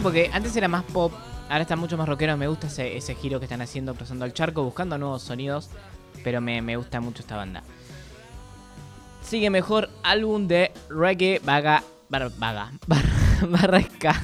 [0.00, 1.12] porque antes era más pop,
[1.48, 2.38] ahora están mucho más rockeros.
[2.38, 5.68] Me gusta ese, ese giro que están haciendo, cruzando el charco, buscando nuevos sonidos.
[6.24, 7.62] Pero me, me gusta mucho esta banda.
[9.22, 11.82] Sigue mejor álbum de reggae vaga.
[12.08, 12.72] Bar, vaga.
[12.86, 13.04] Bar,
[13.48, 14.20] barra ska.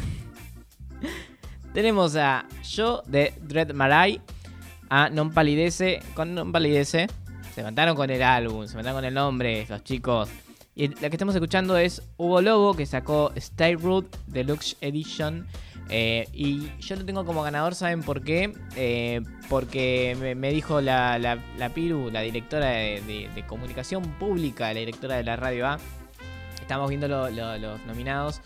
[1.73, 4.21] Tenemos a Yo de Dread Marai.
[4.91, 6.01] A Non Palidece.
[6.15, 7.09] Con Non Palidece.
[7.55, 10.29] Se levantaron con el álbum, se levantaron con el nombre, los chicos.
[10.79, 15.45] Y la que estamos escuchando es Hugo Lobo, que sacó Stay Root Deluxe Edition.
[15.91, 18.53] Eh, y yo lo tengo como ganador, ¿saben por qué?
[18.77, 25.25] Eh, porque me, dijo la, la- Piru, la directora de, comunicación pública, la directora de
[25.25, 25.79] la radio A.
[26.61, 28.41] Estamos viendo lo- los nominados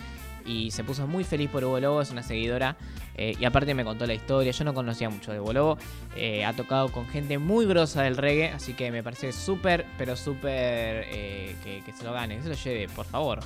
[0.46, 2.76] y se puso muy feliz por Hugo Lobo, es una seguidora.
[3.14, 5.78] eh, y aparte me contó la historia, yo no conocía mucho de Hugo Lobo.
[6.16, 10.16] eh, ha tocado con gente muy grosa del reggae, así que me parece súper, pero
[10.16, 13.40] súper eh, que, que se lo gane, que se lo lleve, por favor.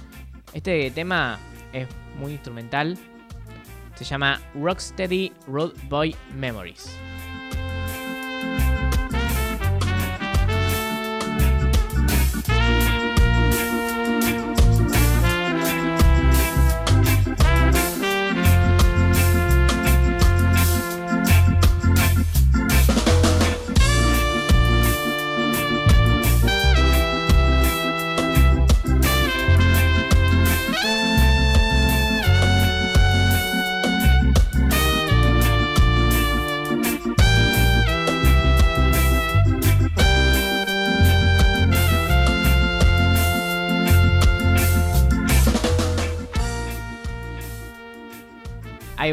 [0.52, 1.38] Este tema
[1.72, 1.88] es
[2.18, 2.96] muy instrumental.
[3.94, 6.96] Se llama Rocksteady Road Boy Memories.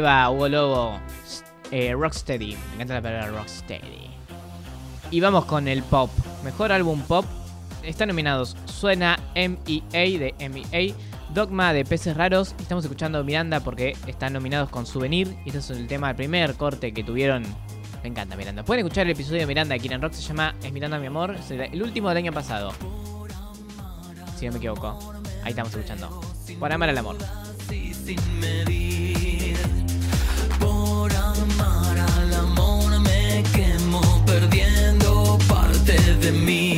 [0.04, 1.00] Hugo Lobo.
[1.70, 2.56] eh, Rocksteady.
[2.56, 4.10] Me encanta la palabra Rocksteady.
[5.10, 6.10] Y vamos con el pop.
[6.44, 7.24] Mejor álbum pop.
[7.82, 10.94] Están nominados Suena MEA de MEA.
[11.32, 12.54] Dogma de Peces Raros.
[12.60, 15.36] Estamos escuchando Miranda porque están nominados con Souvenir.
[15.44, 17.42] Y este es el tema del primer corte que tuvieron.
[18.02, 18.62] Me encanta Miranda.
[18.62, 20.12] Pueden escuchar el episodio de Miranda de Kiran Rock.
[20.12, 21.34] Se llama Es Miranda mi amor.
[21.50, 22.72] El último del año pasado.
[24.38, 25.14] Si no me equivoco.
[25.42, 26.20] Ahí estamos escuchando.
[26.58, 27.16] Por amar al amor.
[34.26, 36.73] Perdiendo parte de mí.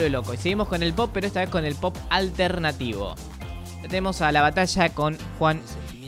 [0.00, 0.34] Vuelve loco.
[0.34, 3.14] Y seguimos con el pop, pero esta vez con el pop alternativo.
[3.82, 5.60] Tenemos a la batalla con Juan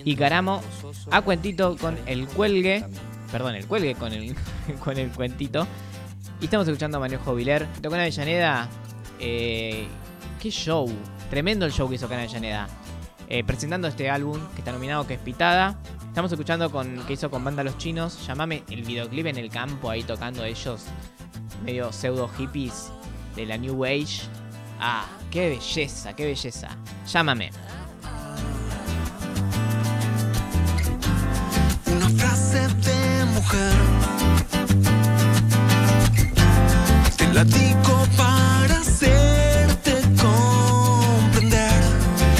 [0.04, 0.62] y Caramo,
[1.10, 2.84] a Cuentito con el cuelgue,
[3.30, 4.34] perdón, el cuelgue con el,
[4.84, 5.66] con el cuentito.
[6.40, 7.66] Y estamos escuchando a Manejo Viler.
[7.80, 8.68] Tocó en Avellaneda.
[9.20, 9.86] Eh,
[10.40, 10.90] qué show,
[11.30, 12.68] tremendo el show que hizo Cana Avellaneda.
[13.28, 15.78] Eh, presentando este álbum que está nominado, que es Pitada.
[16.08, 18.26] Estamos escuchando con que hizo con Banda Los Chinos.
[18.26, 20.84] Llamame el videoclip en el campo, ahí tocando ellos
[21.64, 22.90] medio pseudo hippies
[23.34, 24.22] de la New Age.
[24.80, 26.68] Ah, qué belleza, qué belleza.
[27.06, 27.50] Llámame.
[31.86, 33.72] Una frase de mujer.
[37.16, 41.82] Te la digo para hacerte comprender.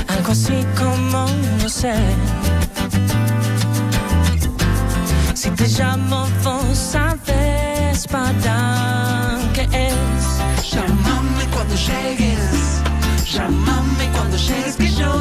[0.09, 1.26] Algo así como
[1.62, 1.95] no sé.
[5.34, 9.01] Si te llamo, vos sabes para
[11.87, 12.83] llegues.
[13.33, 15.12] Llámame cuando llegues que yo.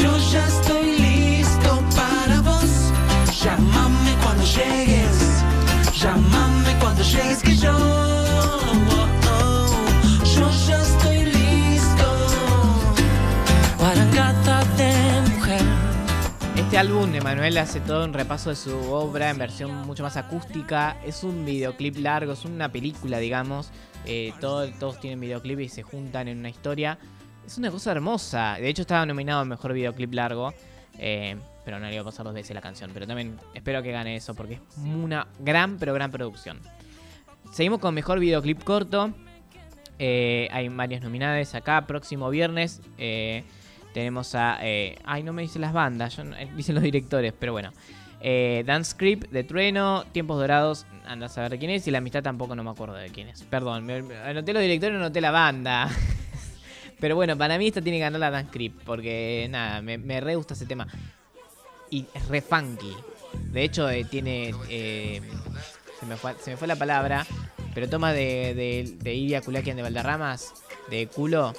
[0.00, 2.92] Yo ya estoy listo para vos.
[3.42, 5.42] Llámame cuando llegues.
[6.00, 7.76] Llámame cuando llegues que yo.
[10.34, 12.06] Yo ya estoy listo.
[13.78, 15.62] Guarangata de mujer.
[16.56, 20.98] Este álbum, Emanuel hace todo un repaso de su obra en versión mucho más acústica.
[21.04, 23.70] Es un videoclip largo, es una película, digamos.
[24.06, 26.98] Eh, todo- todos tienen videoclip y se juntan en una historia.
[27.46, 28.56] Es una cosa hermosa.
[28.60, 30.52] De hecho, estaba nominado a mejor videoclip largo.
[31.00, 32.90] eh, pero no le iba a pasar dos veces la canción.
[32.94, 36.58] Pero también espero que gane eso porque es una gran, pero gran producción.
[37.52, 39.12] seguimos con mejor videoclip corto.
[39.98, 41.86] Eh, hay varias nominadas acá.
[41.86, 43.44] Próximo viernes eh,
[43.94, 44.58] tenemos a.
[44.60, 46.18] ay, no me dicen las bandas,
[46.56, 47.70] dicen los directores, pero bueno.
[48.20, 51.86] Eh, Dance Script de Trueno, Tiempos Dorados, anda a saber quién es.
[51.86, 53.42] Y La Amistad tampoco no me acuerdo de quién es.
[53.44, 55.88] Perdón, me, anoté los directores, no anoté la banda.
[57.00, 60.20] pero bueno, para mí esta tiene que ganar la Dance Script, porque nada, me, me
[60.20, 60.86] re gusta ese tema.
[61.90, 62.94] Y es re funky.
[63.52, 64.54] De hecho, eh, tiene.
[64.68, 65.22] eh,
[66.00, 67.26] se, me fue, se me fue la palabra.
[67.74, 70.52] Pero toma de, de, de Iria Kulakian de Valderramas,
[70.90, 71.52] de culo.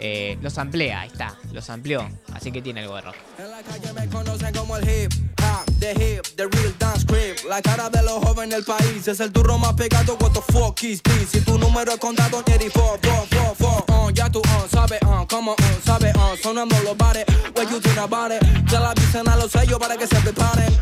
[0.00, 1.36] Eh, los amplía, ahí está.
[1.52, 2.08] Los amplió.
[2.32, 3.16] Así que tiene algo de rock.
[3.38, 7.44] En la calle me conocen como el hip hop, the hip, the real dance script.
[7.48, 10.16] La cara de los jóvenes del país es el turro más pegado.
[10.20, 11.30] What the fuck is this?
[11.30, 13.84] Si tu número es contado, Jerry, four, four, four.
[13.88, 17.24] Uh, ya tú, uh, sabes, uh, como, uh, sabes, uh, sonando los bares.
[17.56, 18.42] What you think about it?
[18.70, 20.72] Ya la avisen a los sellos para que se preparen.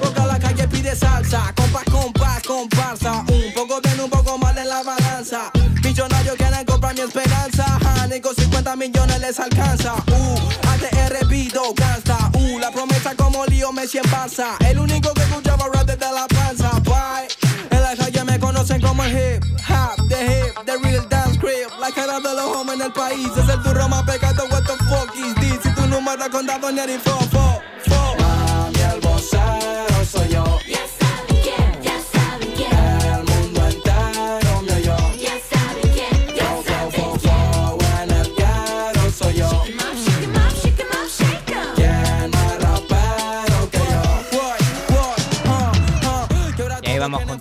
[0.00, 3.24] Porque la calle pide salsa, compás, compás, comparsa.
[3.28, 5.50] Un poco bien, un poco mal en la balanza.
[5.82, 7.55] Millonarios quieren comprar mi esperanza.
[8.76, 9.94] Ja, ni con 50 millones les alcanza.
[10.08, 12.30] Uh, ATR Vido, gangsta.
[12.34, 14.56] Uh, la promesa como lío Messi en Barça.
[14.68, 16.70] El único que escuchaba rap desde la panza.
[16.80, 17.28] Bye.
[17.70, 21.68] En la calle me conocen como el hip hop, the hip, the real dance crib.
[21.80, 24.46] La cara de los hombres en el país es el turro más pecado.
[24.50, 25.60] What the fuck is this?
[25.62, 27.62] Si tu número es contado, ni el fo, fo.
[27.88, 29.85] Mami, el vocero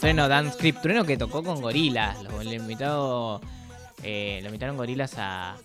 [0.06, 0.82] Trueno Dance Script.
[0.84, 2.22] Trueno que tocó con gorilas.
[2.22, 3.42] Lo, invitado,
[4.04, 5.56] eh, invitaron gorilas a,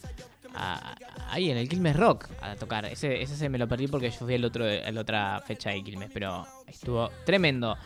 [0.55, 0.95] a-
[1.28, 2.86] ahí en el Quilmes Rock a tocar.
[2.86, 5.82] Ese, ese se me lo perdí porque yo fui el otro, la otra fecha de
[5.84, 7.76] Quilmes, pero estuvo tremendo.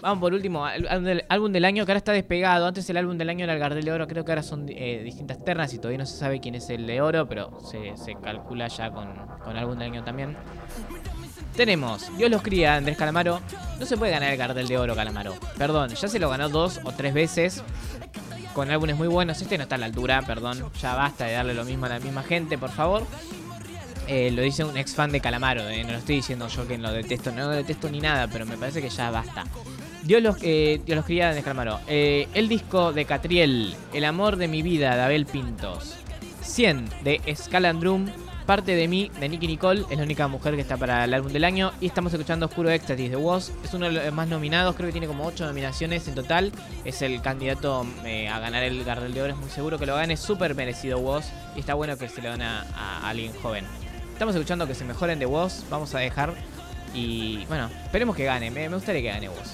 [0.00, 2.68] Vamos por último, álbum del, álbum del año que ahora está despegado.
[2.68, 5.02] Antes el álbum del año era el Gardel de Oro, creo que ahora son eh,
[5.02, 8.14] distintas ternas y todavía no se sabe quién es el de oro, pero se, se
[8.14, 9.08] calcula ya con,
[9.42, 10.36] con álbum del año también.
[11.58, 13.40] Tenemos Dios los cría, Andrés Calamaro.
[13.80, 15.34] No se puede ganar el Gardel de Oro, Calamaro.
[15.56, 17.64] Perdón, ya se lo ganó dos o tres veces.
[18.54, 19.42] Con álbumes muy buenos.
[19.42, 20.64] Este no está a la altura, perdón.
[20.80, 23.02] Ya basta de darle lo mismo a la misma gente, por favor.
[24.06, 26.78] Eh, lo dice un ex fan de Calamaro, eh, no lo estoy diciendo yo que
[26.78, 29.44] lo detesto, no lo detesto ni nada, pero me parece que ya basta.
[30.04, 31.80] Dios los, eh, Dios los cría de Calamaro.
[31.88, 35.96] El disco de Catriel, El amor de mi vida, de Abel Pintos.
[36.40, 38.06] 100 de Scalandrum,
[38.48, 41.30] Parte de mí, de Nicky Nicole, es la única mujer que está para el álbum
[41.30, 41.70] del año.
[41.82, 44.92] Y estamos escuchando Oscuro Éxtasis de Woz, es uno de los más nominados, creo que
[44.92, 46.50] tiene como 8 nominaciones en total.
[46.86, 49.96] Es el candidato eh, a ganar el Gardel de Oro, es muy seguro que lo
[49.96, 51.26] gane, súper merecido Woz.
[51.56, 53.66] Y está bueno que se lo den a, a alguien joven.
[54.14, 56.32] Estamos escuchando que se mejoren de Woz, vamos a dejar.
[56.94, 59.52] Y bueno, esperemos que gane, me, me gustaría que gane Woz.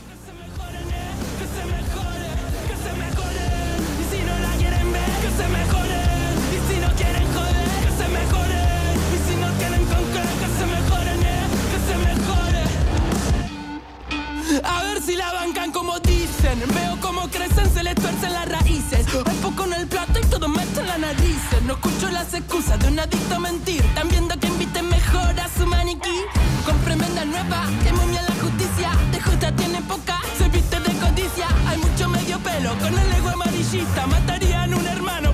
[14.62, 16.60] A ver si la bancan como dicen.
[16.74, 19.06] Veo cómo crecen, se les tuercen las raíces.
[19.26, 21.40] Hay poco en el plato y todo meten la nariz.
[21.66, 23.80] No escucho las excusas de un adicto a mentir.
[23.80, 26.20] Están viendo que inviten mejor a su maniquí.
[26.66, 28.90] Con tremenda nueva, que momia la justicia.
[29.12, 31.48] De justa tiene poca, se viste de codicia.
[31.66, 34.06] Hay mucho medio pelo con el ego amarillista.
[34.06, 35.32] Matarían un hermano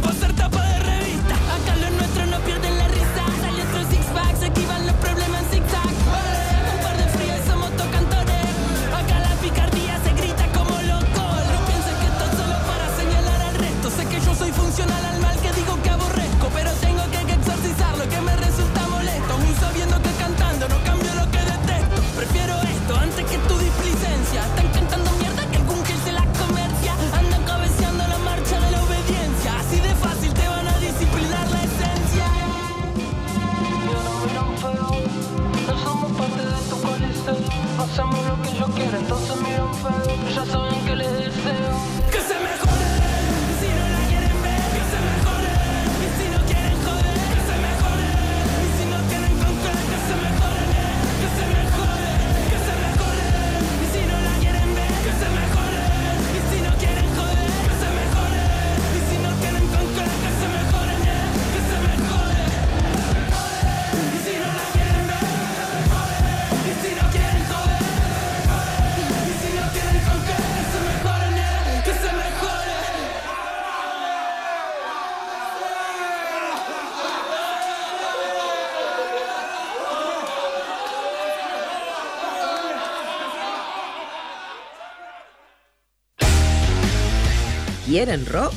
[88.03, 88.55] quieren rock,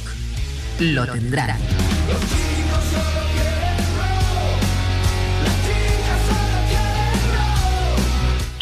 [0.79, 1.59] lo tendrán.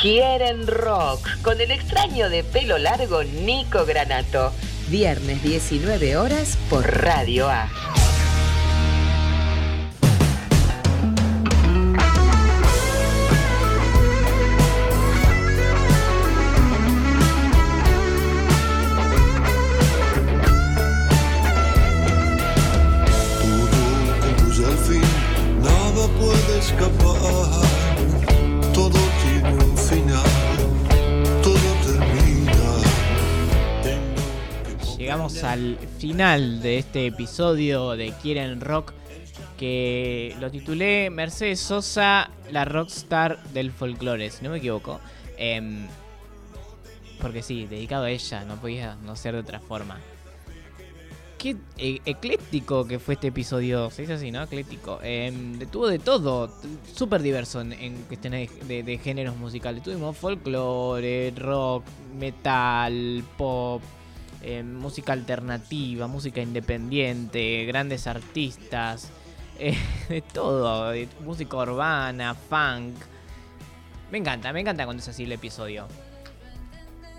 [0.01, 4.53] Quieren rock con el extraño de pelo largo Nico Granato.
[4.89, 7.69] Viernes 19 horas por Radio A.
[36.21, 38.93] de este episodio de Quieren Rock
[39.57, 44.99] que lo titulé Mercedes Sosa, la rockstar del folclore, si no me equivoco.
[45.35, 45.87] Em,
[47.19, 49.99] porque sí, dedicado a ella, no podía no ser de otra forma.
[51.39, 54.43] Qué e- ecléctico que fue este episodio, se dice así, ¿no?
[54.43, 54.99] Ecléctico.
[54.99, 56.55] De- tuvo de todo,
[56.93, 59.81] súper diverso en, en cuestiones de géneros musicales.
[59.81, 61.83] Tuvimos folclore, rock,
[62.15, 63.81] metal, pop,
[64.41, 69.11] eh, música alternativa, música independiente, grandes artistas,
[69.59, 69.77] eh,
[70.09, 72.95] de todo, de música urbana, funk.
[74.11, 75.87] Me encanta, me encanta cuando es así el episodio.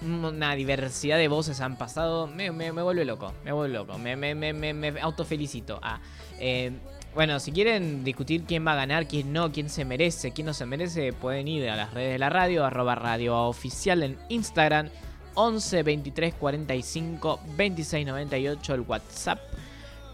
[0.03, 4.35] Una diversidad de voces han pasado, me, me, vuelve loco, me vuelve loco, me, me,
[4.35, 5.79] me, autofelicito.
[5.81, 6.01] Ah,
[6.41, 6.73] eh,
[7.15, 10.55] bueno, si quieren discutir quién va a ganar, quién no, quién se merece, quién no
[10.55, 14.89] se merece, pueden ir a las redes de la radio, arroba radio oficial en Instagram,
[15.35, 19.39] 11 23 45 26 98 el WhatsApp.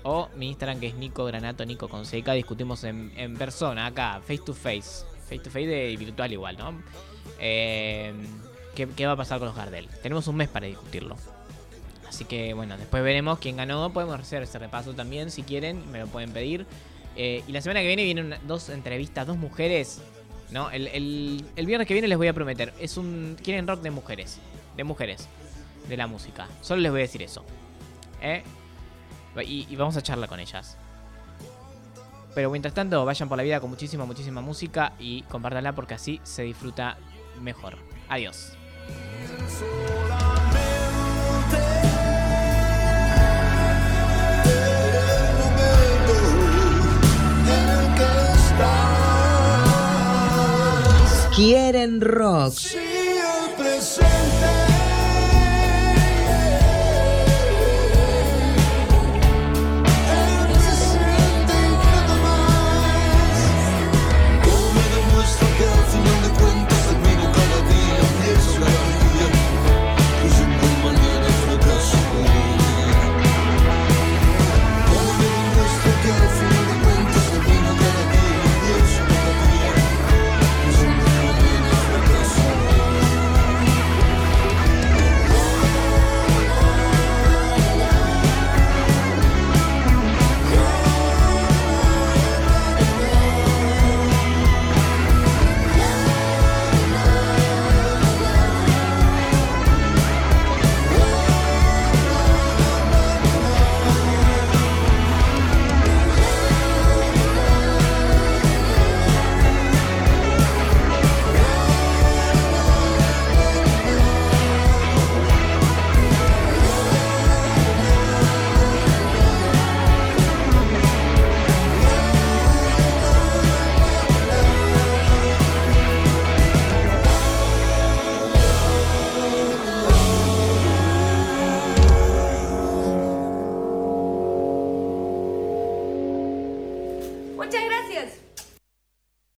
[0.04, 2.30] O mi Instagram que es Nico Granato, Nico con CK.
[2.32, 5.04] Discutimos en, persona, acá, face to face.
[5.28, 6.80] Face to face de virtual igual, ¿no?
[7.40, 8.12] Eh,
[8.74, 9.88] ¿qué, qué va a pasar con los Gardel?
[10.02, 11.16] Tenemos un mes para discutirlo.
[12.08, 13.92] Así que bueno, después veremos quién ganó.
[13.92, 16.64] Podemos hacer ese repaso también si quieren, me lo pueden pedir.
[17.16, 20.00] Eh, y la semana que viene vienen dos entrevistas, dos mujeres.
[20.50, 20.70] ¿no?
[20.70, 22.72] El, el- el viernes que viene les voy a prometer.
[22.80, 23.36] Es un.
[23.42, 24.38] Quieren rock de mujeres.
[24.78, 25.28] De mujeres.
[25.88, 26.46] De la música.
[26.62, 27.44] Solo les voy a decir eso.
[28.22, 28.42] ¿Eh?
[29.44, 30.78] Y, y vamos a charlar con ellas.
[32.34, 36.20] Pero mientras tanto, vayan por la vida con muchísima, muchísima música y compártanla porque así
[36.22, 36.96] se disfruta
[37.40, 37.76] mejor.
[38.08, 38.52] Adiós.
[51.34, 52.52] Quieren rock.
[52.52, 54.67] Si el presente